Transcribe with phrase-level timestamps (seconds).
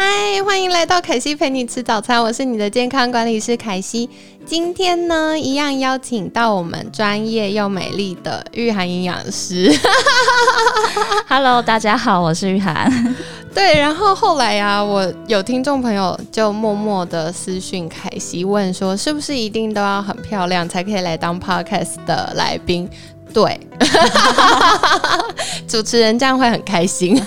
[0.00, 4.08] 嗨，欢迎来到凯西陪你吃早餐，我是你的健康管理师凯西。
[4.46, 9.76] 今天呢，一样邀请到我们专业又美丽的玉涵营养师。
[11.28, 13.16] Hello，大家好，我是玉涵。
[13.52, 22.88] 对，然后后来呀、我有听众朋友就默默的私讯凯西，问说是不是一定都要很漂亮才可以来当 podcast 的来宾？
[23.34, 23.60] 对，
[25.68, 27.20] 主持人这样会很开心。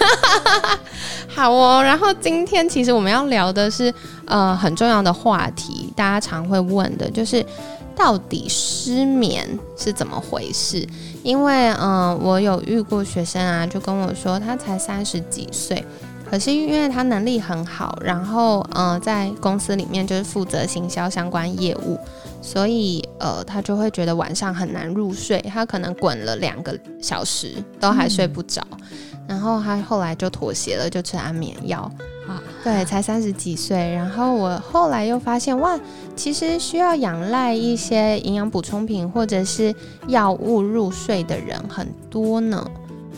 [1.33, 3.93] 好哦，然后今天其实我们要聊的是
[4.25, 7.43] 呃很重要的话题，大家常会问的就是
[7.95, 10.85] 到底失眠是怎么回事？
[11.23, 15.83] 因为嗯、我有遇过学生啊，就跟我说他才三十几岁。
[16.31, 21.99] 可是因为他能力很好，然后呃在公司里面就是负责行销相关业务，
[22.41, 28.65] 所以呃他就会觉得晚上很难入睡，他可能滚了两个小时都还睡不着，
[29.27, 31.79] 然后他后来就妥协了，就吃安眠药。
[32.27, 35.77] 啊对，才三十几岁，然后我后来又发现，哇，
[36.15, 39.75] 其实需要仰赖一些营养补充品或者是
[40.07, 42.65] 药物入睡的人很多呢。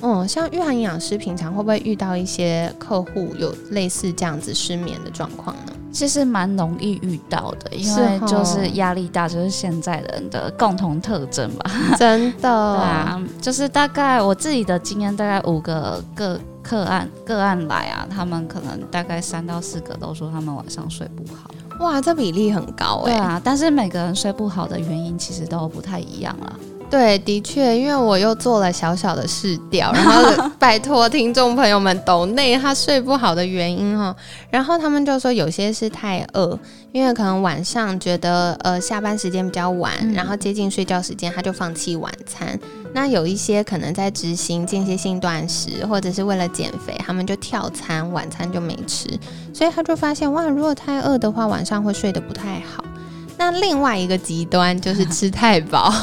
[0.05, 5.71] 嗯，像玉涵营养师平常会不会遇到一些客户有类似这样子失眠的状况呢？
[5.93, 11.71] 其实蛮容易遇到的，因为就是压力大，就是现在人的共同特征吧。
[11.97, 12.41] 真的，
[12.75, 21.49] 对啊，就是大概我自己的经验，大概五个个个案个案来啊，他们可能大概三到四个都说他们晚上睡不好。
[21.79, 26.53] 哇，这比例很高哎、对啊，但是每个人睡不好的原因其实都不太一样啦。
[26.93, 34.15] 对，的确，因为我又做了小小的试调，然后拜托听众朋友们抖内他睡不好的原因哦，
[34.51, 36.55] 然后他们就说有些是太饿，
[36.91, 42.59] 因为可能晚上觉得呃下班时间比较晚，嗯然后接近睡觉时间他就放弃晚餐。
[42.93, 49.09] 那有一些可能在执行间歇性断食，或者是为了减肥，他们就跳餐，晚餐就没吃，
[49.51, 52.83] 所以他就发现哇，如果太饿的话，晚上会睡得不太好。
[53.43, 55.93] 那另外一个极端就是 吃太饱，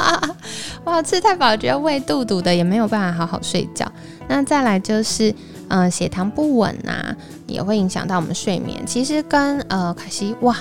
[0.84, 3.86] 哇，吃太饱觉得胃肚肚的，也没有办法好好睡觉。
[4.28, 5.34] 那再来就是，
[5.68, 7.14] 呃，血糖不稳啊，
[7.46, 8.82] 也会影响到我们睡眠。
[8.86, 10.56] 其实跟呃可惜，哇，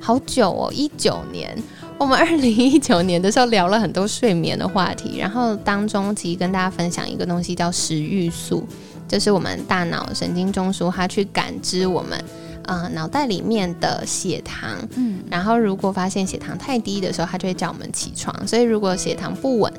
[0.00, 1.60] 好久哦，一九年，
[1.98, 8.64] 我们二零一九年的时候聊了很多睡眠的话题，然后当中其实跟大家分享一个东西叫食欲素，
[9.08, 12.24] 就是我们大脑神经中枢它去感知我们。
[12.66, 18.46] 呃，脑袋里面的血糖，嗯，然后如果发现血糖太低的时候，它就会叫我们起床。
[18.46, 19.72] 所以如果血糖不稳，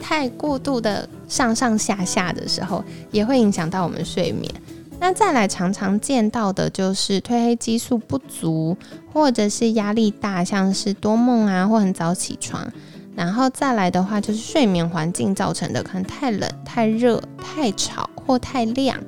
[0.00, 4.52] 太过度的上上下下的时候，也会影响到我们睡眠。
[4.98, 8.76] 那再来常常见到的就是褪黑激素不足，
[9.12, 12.70] 或者是压力大，像是多梦啊，或很早起床。
[13.16, 18.98] 然后再来的话，就是睡眠环境造成的，可能太冷、太热、太吵或太亮。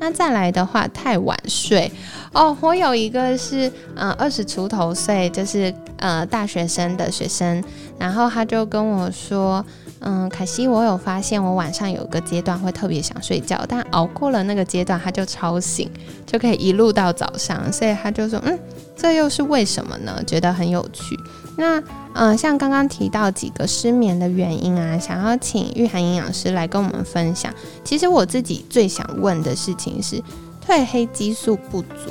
[0.00, 1.90] 那再来的话，太晚睡
[2.32, 2.56] 哦。
[2.60, 7.62] 我有一个是呃二十出头岁，就是呃大学生的学生，
[7.98, 9.64] 然后他就跟我说，
[10.00, 15.90] 嗯，凯西，我有发现我晚上有个阶段会特别想睡觉，但熬过了那个阶段，他就超醒，
[16.24, 17.72] 就可以一路到早上。
[17.72, 18.58] 所以他就说，嗯，
[18.96, 20.22] 这又是为什么呢？
[20.24, 21.18] 觉得很有趣。
[21.56, 21.82] 那
[22.14, 27.52] 嗯、像刚刚提到几个失眠的原因啊，想要请玉涵营养师来跟我们分享。
[27.84, 30.22] 其实我自己最想问的事情是，
[30.64, 32.10] 褪黑激素不足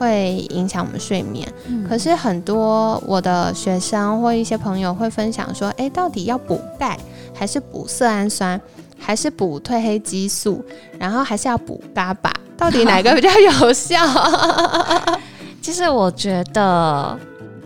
[0.00, 1.46] 会影响我们睡眠。
[1.68, 6.98] 嗯可是很多我的学生或一些朋友会分享说，诶，到底要补钙，
[7.34, 8.58] 还是补色氨酸，
[8.98, 10.64] 还是补褪黑激素，
[10.98, 12.32] 然后还是要补伽巴？
[12.56, 13.98] 到底哪个比较有效？
[15.60, 17.18] 其实我觉得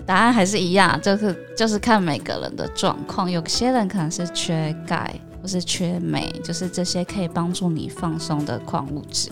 [0.04, 3.30] 答案还是一样，就是就是看每个人的状况。
[3.30, 5.14] 有些人可能是缺钙，
[5.44, 9.28] 或是缺镁，就是这些可以帮助你放松的矿物质。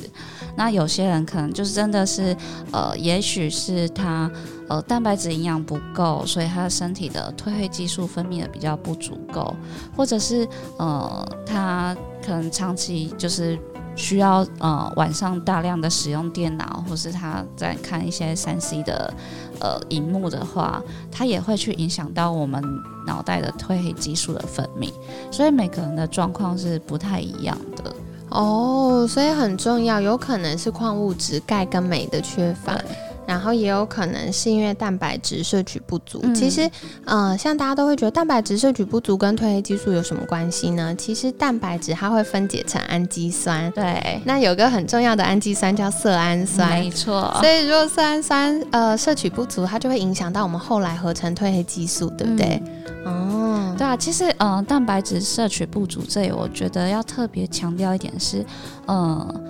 [0.55, 2.37] 那有些人可能就是真的是，
[2.71, 4.31] 呃，也许是他
[4.69, 9.57] 呃蛋白质营养不够，所以他的身体的褪黑激素分泌的比较不足够，
[9.97, 13.59] 或者是呃他可能长期就是
[13.95, 19.13] 需要呃晚上大量的使用电脑，或是他在看一些三 C 的
[19.61, 22.63] 呃荧幕的话，它也会去影响到我们
[23.07, 24.93] 脑袋的褪黑激素的分泌，
[25.31, 27.95] 所以每个人的状况是不太一样的。
[28.31, 32.85] 哦，所以很重要，有可能是矿物质钙跟镁的缺乏对。
[33.27, 36.21] 然后也有可能是因为蛋白质摄取不足。
[36.23, 36.71] 嗯其实，
[37.05, 40.95] 呃，像大家都会觉得蛋白质摄取不足跟褪黑激素有什么关系呢？
[40.97, 46.71] 其实蛋白质它会分解成氨基酸，对，那有个很重要的氨基酸叫色氨酸。
[46.81, 52.63] 没错，所以，如果色氨酸呃摄取不足，它就会影响到我们后来合成褪黑激素，对不对？
[53.05, 58.45] 哦，对啊，其实嗯、呃蛋白质摄取不足这里，我觉得要特别强调一点是，
[58.87, 59.45] 嗯、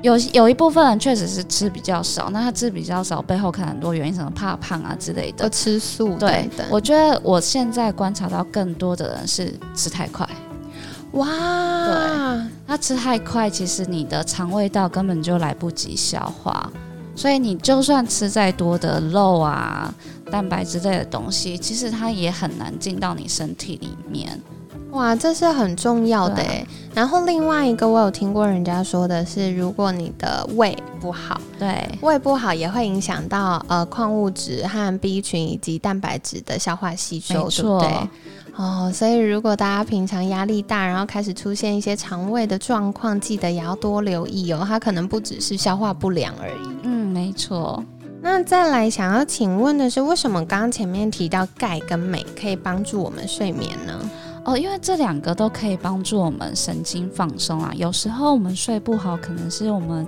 [0.00, 5.50] 有有一部分人确实是吃比较少，那他吃比较少背后可能很多原因，什么怕胖啊之类都的。
[5.50, 10.28] 吃素对我觉得我现在观察到更多的人是吃太快，
[11.12, 16.70] 哇，对他吃太快，其实你的肠胃道根本就来不及消化，
[17.16, 19.92] 所以你就算吃再多的肉啊、
[20.30, 24.40] 蛋白之类的东西，其实它也很难进到你身体里面。
[24.90, 26.66] 哇，这是很重要的对啊诶。
[26.94, 38.08] 然后另外一个，我有听过人家说的是，如果你的胃不好，对，胃不好也会影响到呃矿物质和 B 群以及蛋白质的消化吸收，没对不错对？
[38.56, 44.64] 哦，所以如果大家平常压力大，然后开始出现一些肠胃的状况，记得也要多留意哦。
[44.66, 46.76] 它可能不只是消化不良而已。
[46.82, 47.84] 嗯，没错。
[48.20, 54.10] 那再来想要请问的是，为什么刚刚前面提到钙跟镁可以帮助我们睡眠呢？
[54.48, 57.70] 哦，因为这两个都可以帮助我们神经放松啊。
[57.76, 60.06] 有时候我们睡不好，可能是我们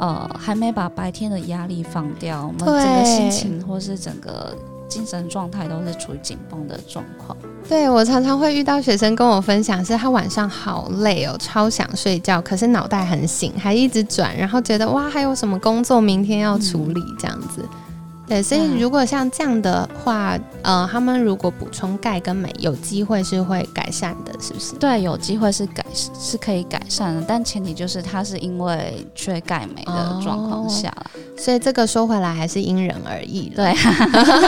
[0.00, 4.52] 呃还没把白天的压力放掉，我们整个心情或是整个
[4.88, 7.36] 精神状态都是处于紧绷的状况。
[7.68, 17.64] 对我常常会遇到学生跟我分享，是他晚上好累哦，超想睡觉，可是脑袋很醒，还一直转，然后觉得哇，还有什么工作明天要处理这样子。
[18.26, 24.74] 对，所以嗯如果像这样的话，呃，他们如果补充钙跟镁，有机会是会改善的，是不是？
[24.74, 31.06] 对，有机会是改是可以改善的，但前提就是它是因为缺钙镁的状况下啦。
[31.38, 33.56] 所以这个说回来还是因人而异了。
[33.56, 33.74] 对，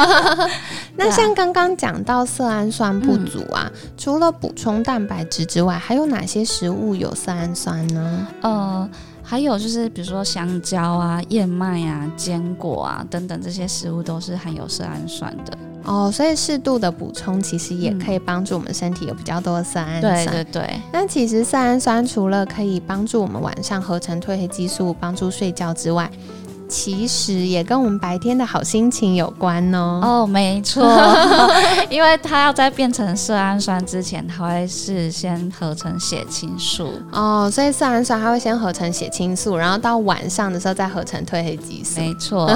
[0.97, 8.27] 那像刚刚讲到色氨酸不足啊，除了补充蛋白质之外，还有哪些食物有色氨酸呢？
[8.41, 8.89] 呃，
[9.31, 15.53] 还有就是比如说香蕉啊、燕麦啊、坚果啊等等这些食物都是含有色氨酸的。
[15.85, 20.45] 哦，所以适度的补充其实也可以帮助我们身体有比较多的色氨酸对。
[20.45, 26.11] 对对，那其实色氨酸除了可以帮助我们晚上合成褪黑激素，帮助睡觉之外，
[26.69, 30.01] 其实也跟我们白天的好心情有关哦。
[30.03, 30.85] 哦，没错，
[31.89, 36.93] 因为它要在变成色氨酸之前，它会是先合成血清素。
[37.13, 42.01] 哦，所以色氨酸它会先合成血清素，然后到晚上的时候再合成褪黑激素。
[42.01, 42.49] 没错，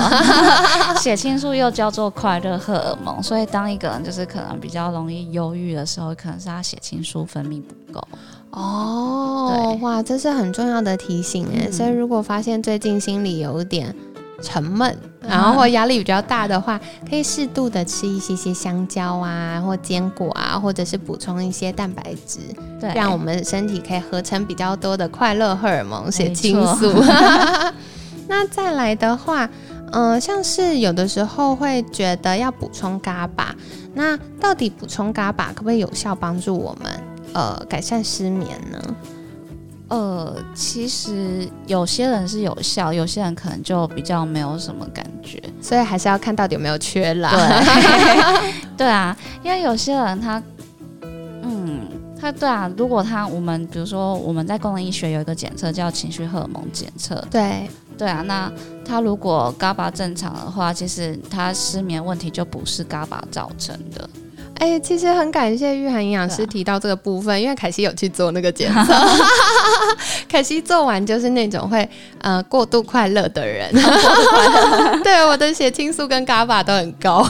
[1.00, 8.06] 血清素又叫做快乐荷尔蒙，所以当一个人就是可能比较容易忧郁的时候，可能是他血清素分泌不够。
[8.52, 11.66] 哦，哇，这是很重要的提醒哎。
[11.66, 13.94] 嗯所以如果发现最近心里有一点
[14.42, 22.40] 沉闷，然后或压力比较大的话，可以适度的吃一些些香蕉啊，或坚果啊，或者是补充一些蛋白质，
[22.80, 26.92] 对，让我们身体可以合成比较多的快乐荷尔蒙血没清素。
[28.28, 29.48] 那再来的话，
[29.92, 33.54] 嗯、像是有的时候会觉得要补充伽巴，
[33.94, 36.90] 那到底补充伽巴可不可以有效帮助我们
[37.34, 38.94] 呃改善失眠呢？
[39.88, 45.38] 呃，其实有些人是有效，有些人可能就比较没有什么感觉。
[45.60, 47.30] 所以还是要看到底有没有缺啦。
[47.30, 50.42] 对， 对啊，因为有些人他，
[51.42, 51.80] 嗯，
[52.18, 58.50] 他对啊，如果他我们比如说我们在功能医学有一个检测叫情绪荷尔蒙检测，对对啊，那
[58.86, 64.08] 他如果嘎巴正常的话，其实他失眠问题就不是嘎巴造成的。
[64.64, 68.94] 哎、其实很感谢玉涵营养师提到这个部分，因为凯西有去做那个检测，
[70.30, 71.86] 凯西做完就是那种会
[72.20, 73.68] 呃过度快乐的人，
[75.02, 77.28] 对我的血清素跟伽巴都很高。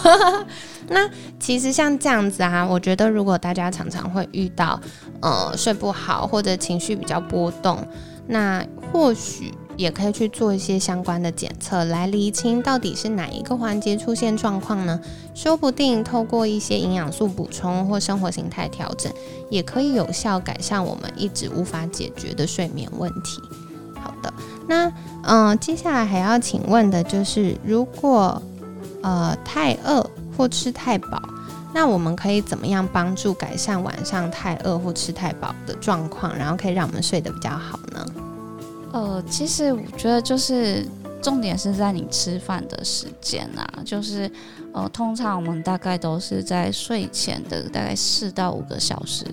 [0.88, 1.08] 那
[1.40, 4.78] 其实像这样子啊，我觉得如果大家常常会遇到
[5.22, 7.78] 呃睡不好或者情绪比较波动，
[8.26, 8.62] 那
[8.92, 15.00] 或许也可以去做一些相关的检测，来厘清到底是哪一个环节出现状况呢？
[15.35, 19.12] 说不定透过一些营养素补充或生活形态调整，
[19.50, 23.41] 也可以有效改善我们一直无法解决的睡眠问题。
[23.95, 24.33] 好的，
[24.67, 28.41] 那嗯、接下来还要请问的就是，如果
[29.00, 30.05] 呃太饿
[30.37, 31.23] 或吃太饱，
[31.73, 38.05] 那我们可以怎么样帮助改善晚上太饿或吃太饱的状况，然后可以让我们睡得比较好呢？
[38.92, 40.87] 呃，其实我觉得就是
[41.22, 44.30] 重点是在你吃饭的时间啊，就是
[44.72, 49.25] 呃，通常我们大概都是在睡前的大概四到五个小时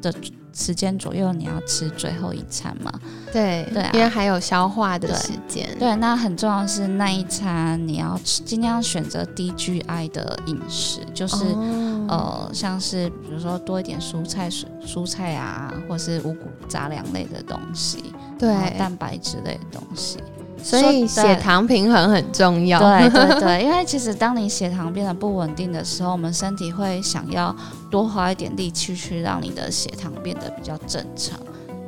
[0.00, 0.12] 的
[0.54, 2.92] 时间左右你要吃最后一餐嘛。
[3.32, 5.66] 对对啊因为还有消化的时间。
[5.78, 20.18] 对，那很重要的是那一餐你要吃，尽量选择低 GI 的饮食，就是、哦呃，像是比如说多一点蔬菜、蔬蔬菜啊，或是五谷杂粮类的东西，对，蛋白质类的东西。
[20.62, 22.78] 所以血糖平衡很重要。
[22.78, 27.54] 对对对，因为 其实当你血糖变得不稳定的时候，我们身体会想要
[27.90, 31.36] 多花一点力气去让你的血糖变得比较正常。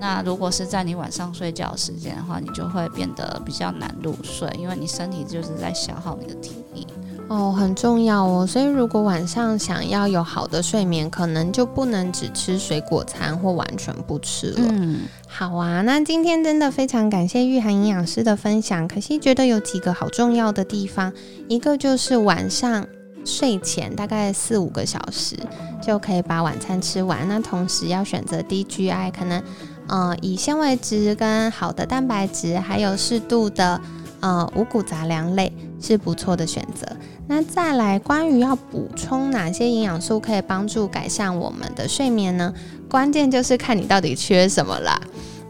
[0.00, 6.84] 那如果是在你晚上睡觉时间的话，你就会变得比较难入睡，因为你身体就是在消耗你的体力。
[7.28, 8.46] 哦，很重要哦。
[8.46, 14.68] 所以如果晚上想要有好的睡眠，可能就不能只吃水果餐或完全不吃了。
[14.70, 18.86] 嗯，好啊，那今天真的非常感谢玉涵营养师的分享。
[18.86, 21.12] 可惜觉得有几个好重要的地方，
[21.48, 22.86] 一个就是晚上
[23.24, 25.34] 睡前大概四五个小时
[25.82, 27.26] 就可以把晚餐吃完。
[27.26, 29.42] 那同时要选择低 GI，可能
[29.88, 33.80] 呃以纤维质跟好的蛋白质，还有适度的
[34.20, 35.50] 呃五谷杂粮类
[35.84, 36.86] 是不错的选择。
[37.28, 42.52] 那再来，关于要补充哪些营养素可以帮助改善我们的睡眠呢？
[42.88, 45.00] 关键就是看你到底缺什么啦。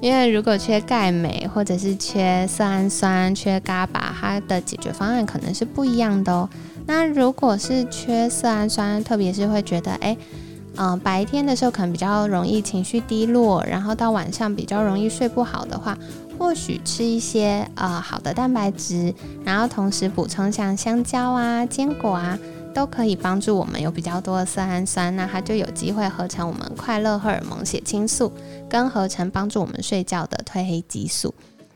[0.00, 6.48] 因为如果缺钙镁，或者是缺色氨酸、缺伽巴，它的解决方案可能是不一样的哦。
[6.86, 10.14] 那如果是缺色氨酸，特别是会觉得，哎，
[10.76, 15.96] 嗯、白天的时候可能比较容易情绪低落，然后到晚上比较容易睡不好的话，
[16.38, 19.14] 或许吃一些呃好的蛋白质，
[19.44, 22.38] 然后同时补充像香蕉啊、坚果啊，
[22.74, 28.32] 都可以帮助我们有比较多的色氨酸，那它就有机会合成我们快乐荷尔蒙血清素，
[28.68, 31.32] 跟合成帮助我们睡觉的褪黑激素。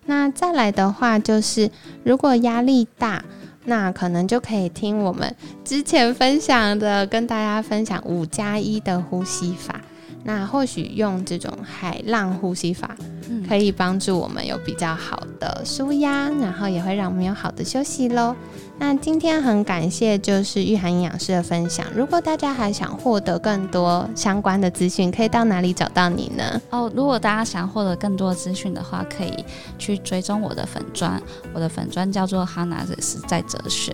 [0.07, 1.71] 那再来的话，就是
[2.02, 3.23] 如果压力大，
[3.68, 5.32] 那可能就可以听我们
[5.62, 9.78] 之前分享的，跟大家分享五加一的呼吸法。
[10.25, 12.96] 那或许用这种海浪呼吸法，
[13.28, 18.35] 嗯可以帮助我们有比较好的舒压，然后也会让我们有好的休息喽。
[18.80, 21.85] 那今天很感谢就是玉涵营养师的分享。
[21.94, 26.44] 如果大家还想获得更多相关的资讯，可以到哪里找到你呢？
[26.70, 29.44] 哦，如果大家想获得更多的资讯的话，可以
[29.78, 31.20] 去追踪我的粉砖，
[31.52, 33.92] 我的粉砖叫做哈娜的实在哲学。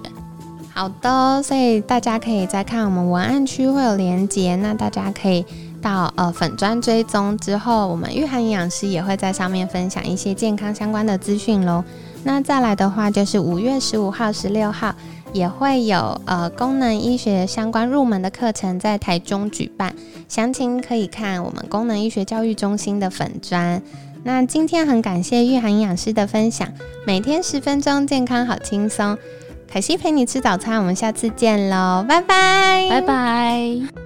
[0.74, 5.46] 好的，所以大家可以再看我们文案区会有连接，那大家可以
[5.84, 11.84] 到呃粉砖追踪之后，我们玉涵营养师也会在上面分享一些健康相关的资讯喽。
[12.22, 14.94] 那再来的话，就是五月十五号、十六号
[15.34, 19.94] 也会有呃功能医学相关入门的课程在台中举办，
[20.26, 23.82] 详情可以看我们功能医学教育中心的粉砖。
[24.22, 26.66] 那今天很感谢玉涵营养师的分享，
[27.06, 29.18] 每天十分钟，健康好轻松。
[29.68, 34.03] 凯西陪你吃早餐，我们下次见喽，拜拜，拜拜。